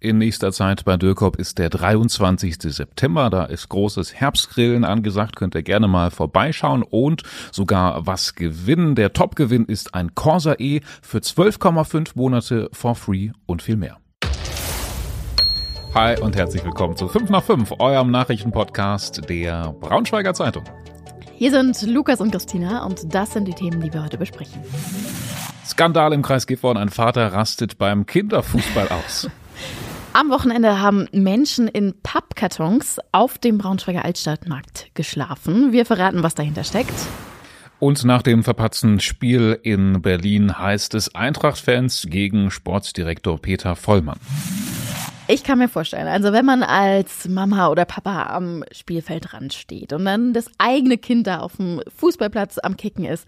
[0.00, 2.56] in nächster Zeit bei Dürkop ist der 23.
[2.62, 3.28] September.
[3.28, 5.36] Da ist großes Herbstgrillen angesagt.
[5.36, 7.22] Könnt ihr gerne mal vorbeischauen und
[7.52, 8.94] sogar was gewinnen.
[8.94, 13.98] Der Topgewinn ist ein Corsa E für 12,5 Monate for free und viel mehr.
[15.94, 20.64] Hi und herzlich willkommen zu 5 nach 5, eurem Nachrichtenpodcast der Braunschweiger Zeitung.
[21.34, 24.62] Hier sind Lukas und Christina und das sind die Themen, die wir heute besprechen.
[25.66, 26.76] Skandal im Kreis Gifhorn.
[26.76, 29.28] Ein Vater rastet beim Kinderfußball aus.
[30.20, 35.72] Am Wochenende haben Menschen in Pappkartons auf dem Braunschweiger Altstadtmarkt geschlafen.
[35.72, 36.92] Wir verraten, was dahinter steckt.
[37.78, 44.20] Und nach dem verpatzten Spiel in Berlin heißt es Eintracht-Fans gegen Sportsdirektor Peter Vollmann.
[45.26, 50.04] Ich kann mir vorstellen, also wenn man als Mama oder Papa am Spielfeldrand steht und
[50.04, 53.26] dann das eigene Kind da auf dem Fußballplatz am Kicken ist,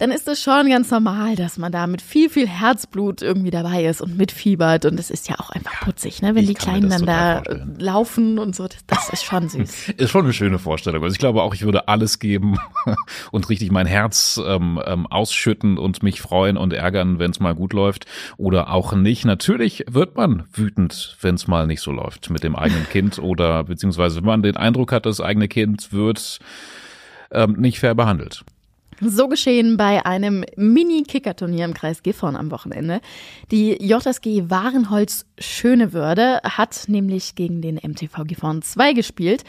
[0.00, 3.84] dann ist es schon ganz normal, dass man da mit viel, viel Herzblut irgendwie dabei
[3.84, 4.86] ist und mitfiebert.
[4.86, 6.34] Und es ist ja auch einfach putzig, ne?
[6.34, 7.74] wenn die Kleinen dann da vorstellen.
[7.78, 8.66] laufen und so.
[8.66, 9.90] Das, das, ist schon süß.
[9.90, 11.02] ist schon eine schöne Vorstellung.
[11.02, 12.58] Also ich glaube auch, ich würde alles geben
[13.30, 17.54] und richtig mein Herz ähm, ähm, ausschütten und mich freuen und ärgern, wenn es mal
[17.54, 18.06] gut läuft
[18.38, 19.26] oder auch nicht.
[19.26, 23.64] Natürlich wird man wütend, wenn es mal nicht so läuft mit dem eigenen Kind oder
[23.64, 26.38] beziehungsweise wenn man den Eindruck hat, das eigene Kind wird
[27.32, 28.44] ähm, nicht fair behandelt.
[29.02, 33.00] So geschehen bei einem Mini-Kicker-Turnier im Kreis Gifhorn am Wochenende.
[33.50, 39.44] Die JSG Warenholz Schönewörde hat nämlich gegen den MTV Gifhorn 2 gespielt.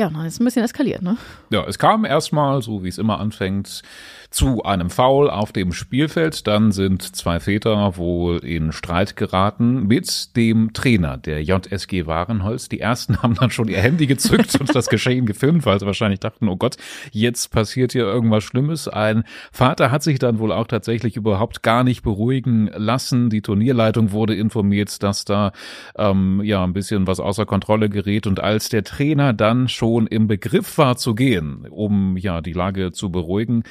[0.00, 1.18] Ja, dann ist ein bisschen eskaliert, ne?
[1.50, 3.82] Ja, es kam erstmal, so wie es immer anfängt,
[4.30, 6.46] zu einem Foul auf dem Spielfeld.
[6.46, 12.70] Dann sind zwei Väter wohl in Streit geraten mit dem Trainer der JSG Warenholz.
[12.70, 16.20] Die ersten haben dann schon ihr Handy gezückt und das Geschehen gefilmt, weil sie wahrscheinlich
[16.20, 16.76] dachten, oh Gott,
[17.10, 18.88] jetzt passiert hier irgendwas Schlimmes.
[18.88, 23.28] Ein Vater hat sich dann wohl auch tatsächlich überhaupt gar nicht beruhigen lassen.
[23.28, 25.52] Die Turnierleitung wurde informiert, dass da
[25.98, 28.26] ähm, ja ein bisschen was außer Kontrolle gerät.
[28.26, 32.92] Und als der Trainer dann schon im Begriff war zu gehen, um ja die Lage
[32.92, 33.64] zu beruhigen,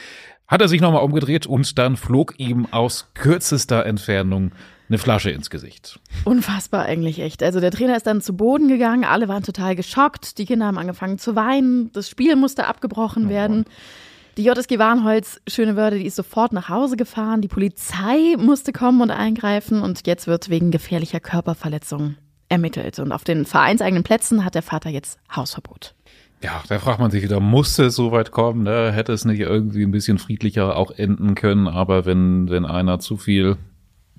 [0.47, 4.51] hat er sich nochmal umgedreht und dann flog ihm aus kürzester Entfernung
[4.89, 5.99] eine Flasche ins Gesicht.
[6.25, 7.43] Unfassbar eigentlich echt.
[7.43, 10.79] Also der Trainer ist dann zu Boden gegangen, alle waren total geschockt, die Kinder haben
[10.79, 13.65] angefangen zu weinen, das Spiel musste abgebrochen oh, werden.
[14.37, 19.01] Die JSG Warnholz, schöne Wörter, die ist sofort nach Hause gefahren, die Polizei musste kommen
[19.01, 22.15] und eingreifen und jetzt wird wegen gefährlicher Körperverletzung
[22.49, 22.99] ermittelt.
[22.99, 25.95] Und auf den vereinseigenen Plätzen hat der Vater jetzt Hausverbot.
[26.41, 28.63] Ja, da fragt man sich wieder, musste es so weit kommen?
[28.63, 28.91] Ne?
[28.91, 31.67] Hätte es nicht irgendwie ein bisschen friedlicher auch enden können?
[31.67, 33.57] Aber wenn, wenn einer zu viel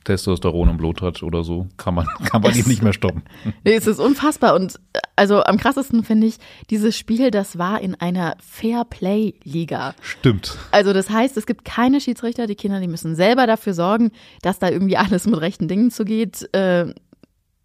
[0.04, 3.22] Testosteron im Blut hat oder so, kann man, kann man ihn nicht mehr stoppen.
[3.64, 4.54] Nee, es ist unfassbar.
[4.54, 4.78] Und
[5.16, 6.36] also am krassesten finde ich,
[6.68, 9.94] dieses Spiel, das war in einer Fair-Play-Liga.
[10.00, 10.56] Stimmt.
[10.72, 14.58] Also das heißt, es gibt keine Schiedsrichter, die Kinder, die müssen selber dafür sorgen, dass
[14.58, 16.48] da irgendwie alles mit rechten Dingen zugeht.
[16.54, 16.92] Äh,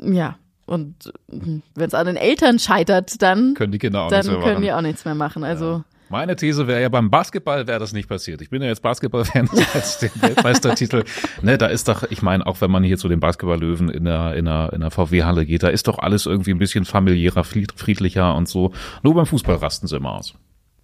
[0.02, 4.32] ja, und wenn es an den Eltern scheitert, dann können die Kinder auch, dann nichts,
[4.32, 5.44] mehr können die auch nichts mehr machen.
[5.44, 5.86] Also ja.
[6.10, 8.42] Meine These wäre ja, beim Basketball wäre das nicht passiert.
[8.42, 11.04] Ich bin ja jetzt Basketball-Fan als den Weltmeistertitel.
[11.42, 14.36] Ne, da ist doch, ich meine, auch wenn man hier zu den Basketball-Löwen in der,
[14.36, 18.36] in der, in der VW-Halle geht, da ist doch alles irgendwie ein bisschen familiärer, friedlicher
[18.36, 18.72] und so.
[19.02, 20.36] Nur beim Fußball rasten sie immer aus.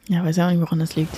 [0.07, 1.15] Ja, weiß ja auch nicht, woran das liegt.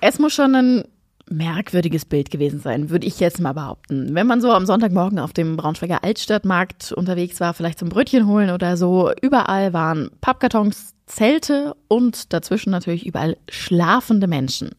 [0.00, 0.84] Es muss schon ein
[1.28, 4.14] merkwürdiges Bild gewesen sein, würde ich jetzt mal behaupten.
[4.14, 8.50] Wenn man so am Sonntagmorgen auf dem Braunschweiger Altstadtmarkt unterwegs war, vielleicht zum Brötchen holen
[8.50, 14.70] oder so, überall waren Pappkartons, Zelte und dazwischen natürlich überall schlafende Menschen.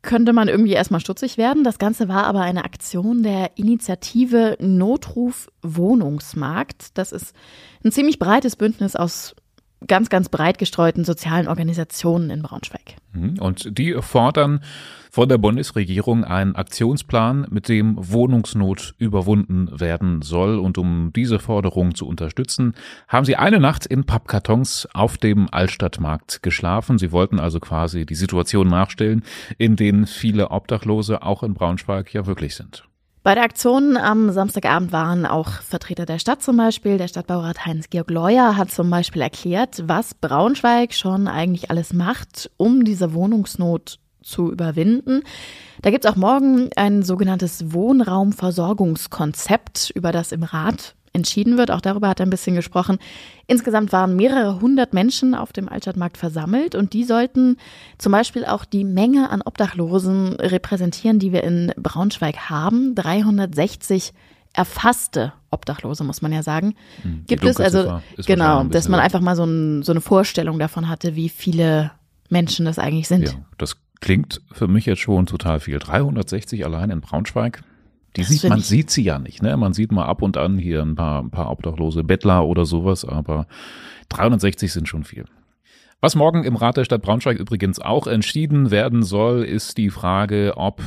[0.00, 1.62] Könnte man irgendwie erstmal stutzig werden.
[1.62, 6.98] Das Ganze war aber eine Aktion der Initiative Notruf Wohnungsmarkt.
[6.98, 7.34] Das ist
[7.84, 9.36] ein ziemlich breites Bündnis aus
[9.86, 12.96] ganz, ganz breit gestreuten sozialen Organisationen in Braunschweig.
[13.12, 13.38] Mhm.
[13.40, 14.60] Und die fordern
[15.10, 20.58] von der Bundesregierung einen Aktionsplan, mit dem Wohnungsnot überwunden werden soll.
[20.58, 22.74] Und um diese Forderung zu unterstützen,
[23.08, 26.96] haben sie eine Nacht in Pappkartons auf dem Altstadtmarkt geschlafen.
[26.96, 29.22] Sie wollten also quasi die Situation nachstellen,
[29.58, 32.84] in denen viele Obdachlose auch in Braunschweig ja wirklich sind.
[33.24, 36.98] Bei der Aktion am Samstagabend waren auch Vertreter der Stadt zum Beispiel.
[36.98, 42.84] Der Stadtbaurat Heinz-Georg Leuer hat zum Beispiel erklärt, was Braunschweig schon eigentlich alles macht, um
[42.84, 45.22] diese Wohnungsnot zu überwinden.
[45.82, 51.70] Da gibt es auch morgen ein sogenanntes Wohnraumversorgungskonzept, über das im Rat entschieden wird.
[51.70, 52.98] Auch darüber hat er ein bisschen gesprochen.
[53.46, 57.56] Insgesamt waren mehrere hundert Menschen auf dem Altstadtmarkt versammelt und die sollten
[57.98, 62.94] zum Beispiel auch die Menge an Obdachlosen repräsentieren, die wir in Braunschweig haben.
[62.94, 64.12] 360
[64.54, 66.74] erfasste Obdachlose, muss man ja sagen.
[67.02, 70.88] Hm, Gibt es also, genau, dass man einfach mal so, ein, so eine Vorstellung davon
[70.88, 71.92] hatte, wie viele
[72.28, 73.28] Menschen das eigentlich sind.
[73.28, 75.78] Ja, das klingt für mich jetzt schon total viel.
[75.78, 77.62] 360 allein in Braunschweig.
[78.16, 79.56] Die Das sieht, man sieht sie ja nicht, ne?
[79.56, 83.04] Man sieht mal ab und an hier ein paar, ein paar obdachlose Bettler oder sowas,
[83.04, 83.46] aber
[84.10, 85.24] 360 sind schon viel.
[86.04, 90.54] Was morgen im Rat der Stadt Braunschweig übrigens auch entschieden werden soll, ist die Frage,
[90.56, 90.82] ob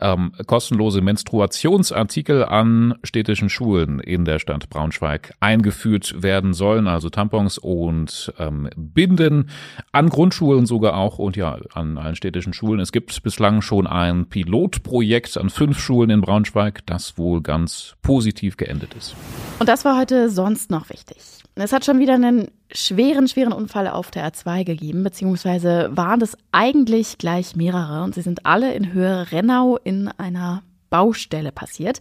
[0.00, 7.58] ähm, kostenlose Menstruationsartikel an städtischen Schulen in der Stadt Braunschweig eingeführt werden sollen, also Tampons
[7.58, 9.48] und ähm, Binden
[9.92, 12.80] an Grundschulen sogar auch und ja an allen städtischen Schulen.
[12.80, 18.56] Es gibt bislang schon ein Pilotprojekt an fünf Schulen in Braunschweig, das wohl ganz positiv
[18.56, 19.14] geendet ist.
[19.60, 21.18] Und das war heute sonst noch wichtig.
[21.60, 26.36] Es hat schon wieder einen schweren, schweren Unfall auf der A2 gegeben, beziehungsweise waren es
[26.52, 32.00] eigentlich gleich mehrere und sie sind alle in Höhe Rennau in einer Baustelle passiert.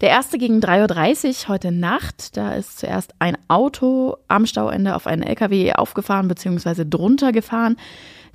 [0.00, 2.36] Der erste gegen 3.30 Uhr heute Nacht.
[2.36, 6.84] Da ist zuerst ein Auto am Stauende auf einen LKW aufgefahren bzw.
[6.84, 7.76] drunter gefahren.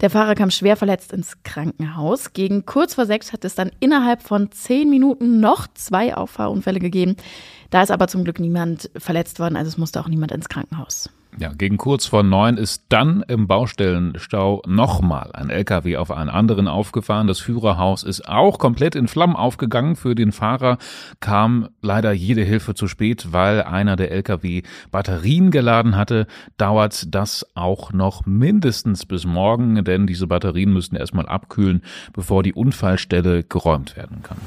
[0.01, 2.33] Der Fahrer kam schwer verletzt ins Krankenhaus.
[2.33, 7.15] Gegen kurz vor sechs hat es dann innerhalb von zehn Minuten noch zwei Auffahrunfälle gegeben.
[7.69, 11.09] Da ist aber zum Glück niemand verletzt worden, also es musste auch niemand ins Krankenhaus.
[11.39, 16.67] Ja, gegen kurz vor neun ist dann im Baustellenstau nochmal ein LKW auf einen anderen
[16.67, 17.27] aufgefahren.
[17.27, 19.95] Das Führerhaus ist auch komplett in Flammen aufgegangen.
[19.95, 20.77] Für den Fahrer
[21.19, 26.27] kam leider jede Hilfe zu spät, weil einer der LKW Batterien geladen hatte.
[26.57, 31.81] Dauert das auch noch mindestens bis morgen, denn diese Batterien müssen erstmal abkühlen,
[32.13, 34.37] bevor die Unfallstelle geräumt werden kann.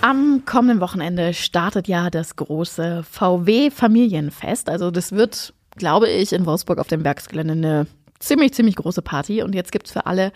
[0.00, 4.68] Am kommenden Wochenende startet ja das große VW-Familienfest.
[4.68, 7.86] Also das wird, glaube ich, in Wolfsburg auf dem Werksgelände eine
[8.18, 9.42] ziemlich, ziemlich große Party.
[9.42, 10.32] Und jetzt gibt's für alle,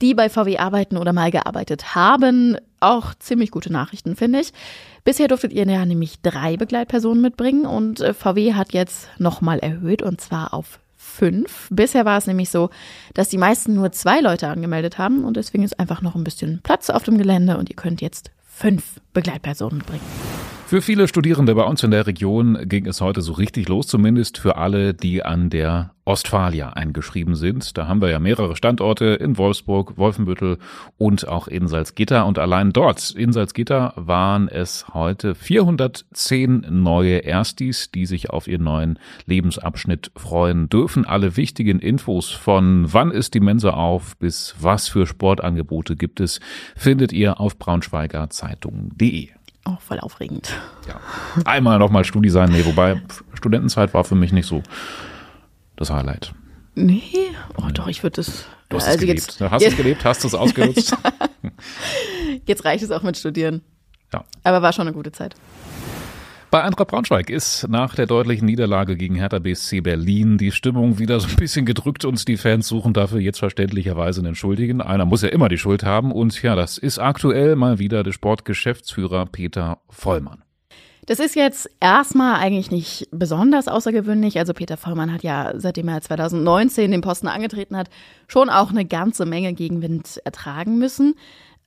[0.00, 4.52] die bei VW arbeiten oder mal gearbeitet haben, auch ziemlich gute Nachrichten, finde ich.
[5.04, 10.02] Bisher durftet ihr ja nämlich drei Begleitpersonen mitbringen und äh, VW hat jetzt nochmal erhöht
[10.02, 11.68] und zwar auf fünf.
[11.70, 12.70] Bisher war es nämlich so,
[13.14, 16.60] dass die meisten nur zwei Leute angemeldet haben und deswegen ist einfach noch ein bisschen
[16.62, 20.29] Platz auf dem Gelände und ihr könnt jetzt fünf Begleitpersonen mitbringen.
[20.70, 24.38] Für viele Studierende bei uns in der Region ging es heute so richtig los, zumindest
[24.38, 27.76] für alle, die an der Ostfalia eingeschrieben sind.
[27.76, 30.58] Da haben wir ja mehrere Standorte in Wolfsburg, Wolfenbüttel
[30.96, 32.24] und auch in Salzgitter.
[32.24, 38.62] Und allein dort in Salzgitter waren es heute 410 neue Erstis, die sich auf ihren
[38.62, 41.04] neuen Lebensabschnitt freuen dürfen.
[41.04, 46.38] Alle wichtigen Infos von wann ist die Mensa auf bis was für Sportangebote gibt es,
[46.76, 49.30] findet ihr auf braunschweigerzeitung.de.
[49.66, 50.52] Oh, voll aufregend.
[50.88, 51.00] Ja.
[51.44, 53.00] Einmal nochmal Studi sein, nee, wobei
[53.34, 54.62] Studentenzeit war für mich nicht so
[55.76, 56.32] das Highlight.
[56.74, 57.02] Nee,
[57.56, 58.44] oh doch, ich würde das.
[58.68, 59.18] Du hast also es gelebt.
[59.20, 60.96] jetzt, Du hast es gelebt, hast es ausgenutzt.
[62.46, 63.62] jetzt reicht es auch mit Studieren.
[64.12, 64.24] Ja.
[64.44, 65.34] Aber war schon eine gute Zeit.
[66.50, 71.20] Bei Eintracht Braunschweig ist nach der deutlichen Niederlage gegen Hertha BSC Berlin die Stimmung wieder
[71.20, 74.80] so ein bisschen gedrückt und die Fans suchen dafür jetzt verständlicherweise einen Schuldigen.
[74.80, 78.10] Einer muss ja immer die Schuld haben und ja, das ist aktuell mal wieder der
[78.10, 80.42] Sportgeschäftsführer Peter Vollmann.
[81.06, 84.36] Das ist jetzt erstmal eigentlich nicht besonders außergewöhnlich.
[84.36, 87.90] Also Peter Vollmann hat ja, seitdem er 2019 den Posten angetreten hat,
[88.26, 91.14] schon auch eine ganze Menge Gegenwind ertragen müssen.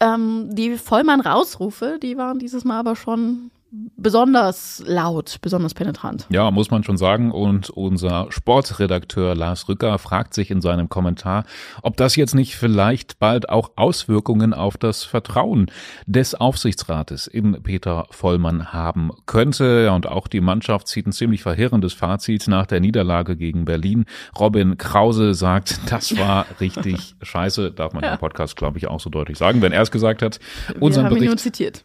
[0.02, 3.50] Ähm, die Vollmann-Rausrufe, die waren dieses Mal aber schon
[3.98, 6.28] besonders laut, besonders penetrant.
[6.30, 7.32] Ja, muss man schon sagen.
[7.32, 11.46] Und unser Sportredakteur Lars Rücker fragt sich in seinem Kommentar,
[11.82, 15.68] ob das jetzt nicht vielleicht bald auch Auswirkungen auf das Vertrauen
[16.06, 19.92] des Aufsichtsrates in Peter Vollmann haben könnte.
[19.92, 24.06] Und auch die Mannschaft zieht ein ziemlich verheerendes Fazit nach der Niederlage gegen Berlin.
[24.40, 27.72] Robin Krause sagt, das war richtig scheiße.
[27.72, 28.14] Darf man Ja.
[28.14, 30.40] im Podcast, glaube ich, auch so deutlich sagen, wenn er es gesagt hat.
[30.68, 31.84] Wir Unseren haben ihn Bericht, zitiert.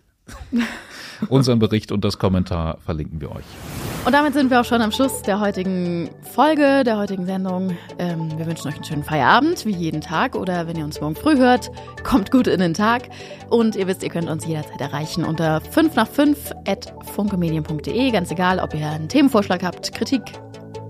[1.29, 3.45] unseren Bericht und das Kommentar verlinken wir euch.
[4.05, 7.77] Und damit sind wir auch schon am Schluss der heutigen Folge, der heutigen Sendung.
[7.99, 10.35] Ähm, wir wünschen euch einen schönen Feierabend, wie jeden Tag.
[10.35, 11.71] Oder wenn ihr uns morgen früh hört,
[12.05, 13.09] kommt gut in den Tag.
[13.51, 18.11] Und ihr wisst, ihr könnt uns jederzeit erreichen unter 5 nach 5 at funkemedien.de.
[18.11, 20.23] Ganz egal, ob ihr einen Themenvorschlag habt, Kritik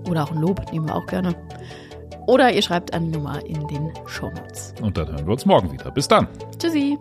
[0.09, 1.35] oder auch ein Lob, nehmen wir auch gerne.
[2.27, 4.75] Oder ihr schreibt an die Nummer in den Shownotes.
[4.81, 5.89] Und dann hören wir uns morgen wieder.
[5.91, 6.27] Bis dann.
[6.59, 6.97] Tschüssi.